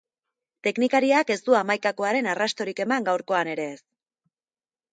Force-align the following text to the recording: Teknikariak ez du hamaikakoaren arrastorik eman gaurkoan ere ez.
Teknikariak 0.67 1.33
ez 1.35 1.37
du 1.49 1.57
hamaikakoaren 1.59 2.31
arrastorik 2.33 2.81
eman 2.89 3.07
gaurkoan 3.11 3.55
ere 3.55 3.69
ez. 3.77 3.79